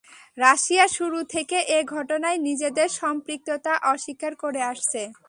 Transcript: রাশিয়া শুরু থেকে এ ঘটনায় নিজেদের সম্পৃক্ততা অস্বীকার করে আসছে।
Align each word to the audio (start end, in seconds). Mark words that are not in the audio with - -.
রাশিয়া 0.37 0.85
শুরু 0.87 1.19
থেকে 1.29 1.57
এ 1.69 1.79
ঘটনায় 1.93 2.39
নিজেদের 2.39 2.89
সম্পৃক্ততা 2.99 3.73
অস্বীকার 3.85 4.33
করে 4.35 4.61
আসছে। 4.71 5.01